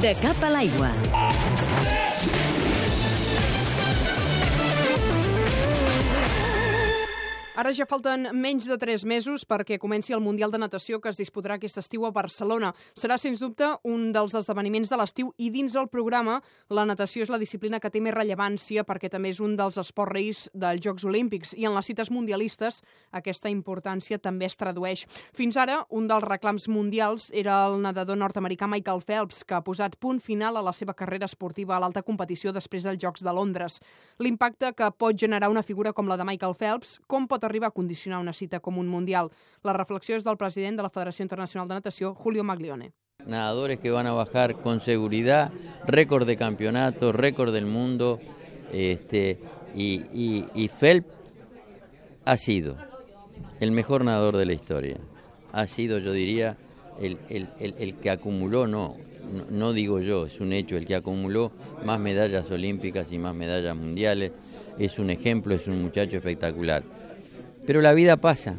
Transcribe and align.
De 0.00 0.14
cap 0.22 0.44
a 0.46 0.48
l'aigua. 0.48 2.05
Ara 7.56 7.70
ja 7.72 7.86
falten 7.88 8.26
menys 8.36 8.66
de 8.68 8.76
3 8.76 9.06
mesos 9.08 9.46
perquè 9.48 9.78
comenci 9.80 10.12
el 10.12 10.20
Mundial 10.20 10.50
de 10.52 10.58
Natació 10.60 10.98
que 11.00 11.08
es 11.08 11.16
disputarà 11.16 11.54
aquest 11.56 11.78
estiu 11.80 12.02
a 12.04 12.10
Barcelona. 12.12 12.74
Serà, 12.92 13.16
sens 13.16 13.40
dubte, 13.40 13.64
un 13.88 14.10
dels 14.12 14.34
esdeveniments 14.36 14.90
de 14.92 14.98
l'estiu 15.00 15.30
i 15.40 15.48
dins 15.48 15.72
el 15.72 15.88
programa 15.88 16.42
la 16.68 16.84
natació 16.84 17.24
és 17.24 17.32
la 17.32 17.38
disciplina 17.40 17.80
que 17.80 17.88
té 17.88 18.02
més 18.04 18.12
rellevància 18.12 18.84
perquè 18.84 19.08
també 19.08 19.30
és 19.32 19.40
un 19.40 19.54
dels 19.56 19.78
esports 19.80 20.12
reis 20.12 20.42
dels 20.52 20.82
Jocs 20.84 21.06
Olímpics 21.08 21.54
i 21.56 21.64
en 21.64 21.72
les 21.72 21.88
cites 21.88 22.10
mundialistes 22.12 22.82
aquesta 23.16 23.48
importància 23.48 24.20
també 24.20 24.50
es 24.50 24.58
tradueix. 24.60 25.06
Fins 25.32 25.56
ara, 25.56 25.78
un 25.88 26.10
dels 26.12 26.28
reclams 26.28 26.68
mundials 26.68 27.30
era 27.32 27.62
el 27.70 27.80
nedador 27.80 28.20
nord-americà 28.20 28.68
Michael 28.68 29.00
Phelps, 29.00 29.40
que 29.48 29.56
ha 29.56 29.62
posat 29.64 29.96
punt 29.96 30.20
final 30.20 30.60
a 30.60 30.66
la 30.66 30.76
seva 30.76 30.92
carrera 30.92 31.24
esportiva 31.24 31.78
a 31.78 31.80
l'alta 31.80 32.04
competició 32.04 32.52
després 32.52 32.84
dels 32.84 33.00
Jocs 33.00 33.24
de 33.24 33.32
Londres. 33.32 33.80
L'impacte 34.20 34.74
que 34.76 34.92
pot 34.92 35.16
generar 35.16 35.48
una 35.48 35.64
figura 35.64 35.96
com 35.96 36.12
la 36.12 36.20
de 36.20 36.28
Michael 36.28 36.52
Phelps, 36.60 36.98
com 37.08 37.24
pot 37.24 37.45
arribar 37.46 37.68
a 37.68 37.74
condicionar 37.74 38.20
una 38.20 38.32
cita 38.32 38.60
com 38.60 38.78
un 38.78 38.88
mundial. 38.88 39.30
La 39.62 39.72
reflexió 39.72 40.16
és 40.16 40.24
del 40.24 40.36
president 40.36 40.76
de 40.76 40.86
la 40.86 40.92
Federació 40.92 41.24
Internacional 41.24 41.68
de 41.68 41.80
Natació, 41.80 42.14
Julio 42.14 42.44
Maglione. 42.44 42.92
Nadadores 43.26 43.80
que 43.80 43.90
van 43.90 44.06
a 44.06 44.12
bajar 44.12 44.60
con 44.60 44.80
seguridad, 44.80 45.50
récord 45.86 46.26
de 46.26 46.36
campeonato, 46.36 47.12
récord 47.12 47.52
del 47.52 47.66
mundo, 47.66 48.20
este, 48.72 49.40
y, 49.74 50.46
y, 50.54 50.68
Phelps 50.68 51.08
ha 52.24 52.36
sido 52.36 52.76
el 53.60 53.70
mejor 53.70 54.04
nadador 54.04 54.36
de 54.36 54.46
la 54.46 54.52
historia. 54.52 54.98
Ha 55.52 55.66
sido, 55.66 55.98
yo 55.98 56.12
diría, 56.12 56.56
el, 57.00 57.96
que 58.00 58.10
acumuló, 58.10 58.66
no, 58.66 58.96
no 59.50 59.72
digo 59.72 60.00
yo, 60.00 60.26
es 60.26 60.40
un 60.40 60.52
hecho, 60.52 60.76
el 60.76 60.86
que 60.86 60.94
acumuló 60.94 61.52
más 61.84 62.00
medallas 62.00 62.50
olímpicas 62.50 63.12
y 63.12 63.18
más 63.18 63.34
medallas 63.34 63.76
mundiales. 63.76 64.32
Es 64.78 64.98
un 64.98 65.10
ejemplo, 65.10 65.54
es 65.54 65.66
un 65.68 65.82
muchacho 65.82 66.16
espectacular. 66.16 66.82
Pero 67.66 67.82
la 67.82 67.92
vida 67.92 68.16
pasa, 68.16 68.56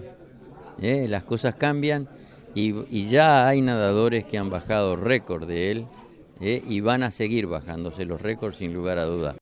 ¿eh? 0.82 1.08
las 1.08 1.24
cosas 1.24 1.56
cambian 1.56 2.10
y, 2.54 3.08
ya 3.08 3.48
hay 3.48 3.62
nadadores 3.62 4.26
que 4.26 4.38
han 4.38 4.50
bajado 4.50 4.96
récord 4.96 5.48
de 5.48 5.72
él 5.72 5.88
¿eh? 6.42 6.62
y 6.68 6.82
van 6.82 7.04
a 7.04 7.12
seguir 7.12 7.48
bajándose 7.48 8.06
los 8.06 8.22
récords 8.22 8.58
sin 8.58 8.74
lugar 8.74 8.98
a 8.98 9.06
duda. 9.06 9.38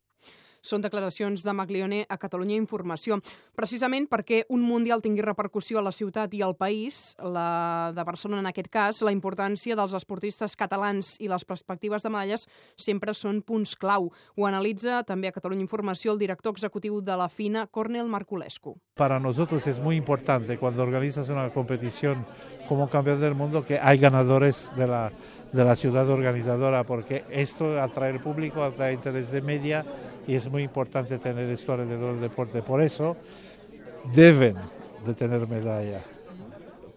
Són 0.65 0.81
declaracions 0.81 1.43
de 1.45 1.53
Maglione 1.53 1.99
a 2.09 2.17
Catalunya 2.17 2.55
Informació. 2.57 3.19
Precisament 3.53 4.07
perquè 4.09 4.41
un 4.49 4.63
Mundial 4.65 5.03
tingui 5.03 5.21
repercussió 5.21 5.77
a 5.77 5.83
la 5.85 5.93
ciutat 5.93 6.33
i 6.33 6.41
al 6.41 6.55
país, 6.57 7.13
la 7.21 7.91
de 7.93 8.05
Barcelona 8.07 8.41
en 8.41 8.49
aquest 8.49 8.71
cas, 8.73 9.03
la 9.05 9.13
importància 9.13 9.77
dels 9.77 9.93
esportistes 9.93 10.57
catalans 10.57 11.15
i 11.21 11.29
les 11.29 11.45
perspectives 11.45 12.01
de 12.01 12.09
medalles 12.09 12.47
sempre 12.81 13.13
són 13.13 13.43
punts 13.45 13.75
clau. 13.77 14.09
Ho 14.09 14.49
analitza 14.49 15.03
també 15.05 15.29
a 15.29 15.35
Catalunya 15.35 15.67
Informació 15.67 16.15
el 16.15 16.23
director 16.23 16.55
executiu 16.55 16.97
de 17.05 17.13
la 17.13 17.29
FINA, 17.29 17.67
Cornel 17.67 18.09
Marculescu. 18.09 18.73
Para 18.95 19.19
nosotros 19.19 19.67
es 19.67 19.79
muy 19.79 19.97
importante 19.97 20.57
cuando 20.57 20.81
organizas 20.81 21.29
una 21.29 21.49
competición 21.51 22.25
como 22.67 22.89
campeón 22.89 23.21
del 23.21 23.35
mundo 23.35 23.63
que 23.63 23.77
hay 23.79 23.99
ganadores 23.99 24.71
de 24.75 24.87
la, 24.87 25.11
de 25.55 25.63
la 25.63 25.77
ciudad 25.77 26.09
organizadora, 26.09 26.83
porque 26.83 27.23
esto 27.29 27.81
atrae 27.81 28.11
al 28.11 28.19
público, 28.19 28.61
atrae 28.61 28.93
interés 28.93 29.31
de 29.31 29.41
media 29.41 29.85
y 30.27 30.35
es 30.35 30.51
muy 30.51 30.63
importante 30.63 31.17
tener 31.17 31.49
esto 31.49 31.71
alrededor 31.71 32.13
del 32.13 32.21
deporte. 32.21 32.61
Por 32.61 32.81
eso 32.81 33.15
deben 34.13 34.57
de 35.05 35.13
tener 35.13 35.47
medalla, 35.47 36.01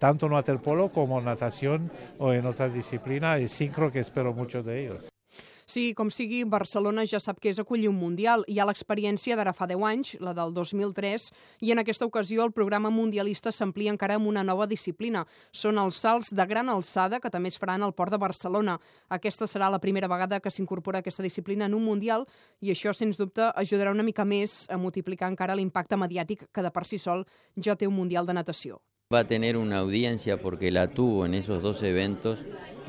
tanto 0.01 0.27
en 0.27 0.33
waterpolo 0.33 0.89
como 0.89 1.21
en 1.21 1.27
natación 1.27 1.91
o 2.19 2.33
en 2.33 2.47
otras 2.47 2.75
disciplinas, 2.75 3.41
y 3.41 3.47
sincro 3.47 3.93
que 3.93 4.01
espero 4.01 4.33
mucho 4.33 4.63
de 4.65 4.85
ellos. 4.85 5.09
Sí, 5.69 5.93
com 5.93 6.09
sigui, 6.09 6.47
Barcelona 6.49 7.03
ja 7.05 7.19
sap 7.21 7.43
que 7.45 7.51
és 7.53 7.59
acollir 7.61 7.91
un 7.91 7.99
Mundial. 8.01 8.41
Hi 8.49 8.57
ha 8.57 8.65
l'experiència 8.65 9.35
d'ara 9.37 9.53
fa 9.53 9.67
10 9.69 9.83
anys, 9.85 10.15
la 10.25 10.33
del 10.33 10.55
2003, 10.57 11.27
i 11.61 11.75
en 11.75 11.83
aquesta 11.83 12.07
ocasió 12.09 12.47
el 12.47 12.55
programa 12.57 12.89
mundialista 12.89 13.53
s'amplia 13.53 13.93
encara 13.93 14.17
amb 14.17 14.31
una 14.31 14.41
nova 14.41 14.65
disciplina. 14.67 15.27
Són 15.53 15.77
els 15.77 16.01
salts 16.01 16.33
de 16.33 16.47
gran 16.49 16.73
alçada, 16.73 17.21
que 17.21 17.29
també 17.29 17.53
es 17.53 17.61
faran 17.61 17.85
al 17.85 17.93
Port 17.93 18.17
de 18.17 18.21
Barcelona. 18.23 18.79
Aquesta 19.13 19.45
serà 19.45 19.69
la 19.69 19.83
primera 19.83 20.09
vegada 20.09 20.41
que 20.41 20.49
s'incorpora 20.49 21.03
aquesta 21.05 21.23
disciplina 21.23 21.69
en 21.69 21.77
un 21.77 21.85
Mundial 21.85 22.25
i 22.65 22.73
això, 22.73 22.97
sens 22.97 23.21
dubte, 23.21 23.53
ajudarà 23.53 23.93
una 23.93 24.09
mica 24.09 24.25
més 24.25 24.65
a 24.73 24.81
multiplicar 24.81 25.29
encara 25.29 25.55
l'impacte 25.55 26.01
mediàtic 26.01 26.49
que 26.49 26.65
de 26.65 26.73
per 26.73 26.87
si 26.89 26.97
sol 26.97 27.27
ja 27.61 27.77
té 27.77 27.85
un 27.85 27.93
Mundial 28.01 28.25
de 28.25 28.41
natació. 28.41 28.81
Va 29.13 29.21
a 29.21 29.29
tener 29.29 29.59
una 29.59 29.85
audiencia 29.85 30.41
porque 30.41 30.71
la 30.71 30.89
tuvo 30.89 31.27
en 31.27 31.35
esos 31.35 31.63
dos 31.63 31.83
eventos 31.83 32.41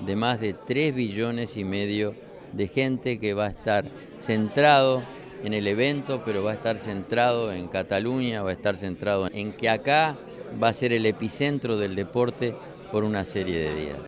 de 0.05 0.15
más 0.15 0.39
de 0.39 0.53
3 0.53 0.95
billones 0.95 1.57
y 1.57 1.65
medio 1.65 2.15
de 2.53 2.67
gente 2.67 3.19
que 3.19 3.33
va 3.33 3.45
a 3.45 3.49
estar 3.49 3.85
centrado 4.17 5.03
en 5.43 5.53
el 5.53 5.67
evento, 5.67 6.23
pero 6.25 6.43
va 6.43 6.51
a 6.51 6.53
estar 6.53 6.77
centrado 6.77 7.51
en 7.53 7.67
Cataluña, 7.67 8.43
va 8.43 8.49
a 8.49 8.53
estar 8.53 8.75
centrado 8.75 9.29
en 9.31 9.53
que 9.53 9.69
acá 9.69 10.17
va 10.61 10.69
a 10.69 10.73
ser 10.73 10.91
el 10.93 11.05
epicentro 11.05 11.77
del 11.77 11.95
deporte 11.95 12.55
por 12.91 13.03
una 13.03 13.23
serie 13.23 13.57
de 13.57 13.75
días. 13.75 13.99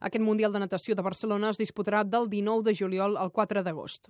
Aquest 0.00 0.24
Mundial 0.24 0.52
de 0.52 0.60
Natació 0.60 0.94
de 0.96 1.02
Barcelona 1.02 1.50
es 1.50 1.58
disputarà 1.60 2.04
del 2.08 2.30
19 2.30 2.64
de 2.64 2.72
juliol 2.74 3.18
al 3.20 3.30
4 3.30 3.62
d'agost. 3.62 4.08